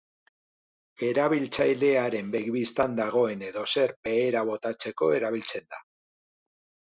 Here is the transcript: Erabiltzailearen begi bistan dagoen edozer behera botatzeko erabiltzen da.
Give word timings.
Erabiltzailearen 1.07 2.31
begi 2.35 2.53
bistan 2.55 2.97
dagoen 3.01 3.45
edozer 3.49 3.93
behera 4.07 4.43
botatzeko 4.49 5.11
erabiltzen 5.19 5.69
da. 5.77 5.83